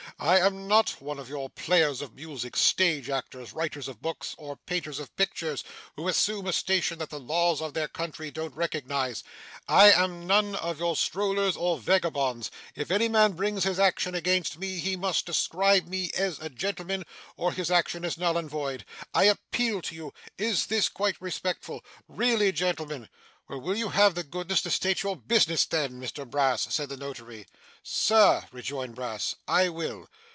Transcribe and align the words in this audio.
I 0.19 0.37
am 0.39 0.67
not 0.67 1.01
one 1.01 1.17
of 1.17 1.29
your 1.29 1.49
players 1.49 1.99
of 1.99 2.13
music, 2.13 2.55
stage 2.55 3.09
actors, 3.09 3.53
writers 3.53 3.87
of 3.87 4.03
books, 4.03 4.35
or 4.37 4.55
painters 4.55 4.99
of 4.99 5.15
pictures, 5.15 5.63
who 5.95 6.07
assume 6.07 6.45
a 6.45 6.53
station 6.53 6.99
that 6.99 7.09
the 7.09 7.19
laws 7.19 7.59
of 7.59 7.73
their 7.73 7.87
country 7.87 8.29
don't 8.29 8.55
recognise. 8.55 9.23
I 9.67 9.91
am 9.91 10.27
none 10.27 10.53
of 10.53 10.77
your 10.77 10.95
strollers 10.95 11.57
or 11.57 11.79
vagabonds. 11.79 12.51
If 12.75 12.91
any 12.91 13.07
man 13.09 13.31
brings 13.31 13.63
his 13.63 13.79
action 13.79 14.13
against 14.13 14.59
me, 14.59 14.77
he 14.77 14.95
must 14.95 15.25
describe 15.25 15.87
me 15.87 16.11
as 16.15 16.37
a 16.37 16.49
gentleman, 16.49 17.03
or 17.35 17.51
his 17.51 17.71
action 17.71 18.05
is 18.05 18.15
null 18.19 18.37
and 18.37 18.47
void. 18.49 18.85
I 19.15 19.23
appeal 19.23 19.81
to 19.81 19.95
you 19.95 20.13
is 20.37 20.67
this 20.67 20.87
quite 20.87 21.19
respectful? 21.19 21.83
Really 22.07 22.51
gentlemen' 22.51 23.09
'Well, 23.51 23.59
will 23.59 23.75
you 23.75 23.89
have 23.89 24.15
the 24.15 24.23
goodness 24.23 24.61
to 24.61 24.71
state 24.71 25.03
your 25.03 25.17
business 25.17 25.65
then, 25.65 25.99
Mr 25.99 26.29
Brass?' 26.29 26.73
said 26.73 26.87
the 26.87 26.95
notary. 26.95 27.47
'Sir,' 27.83 28.45
rejoined 28.53 28.95
Brass, 28.95 29.35
'I 29.45 29.69
will. 29.69 30.07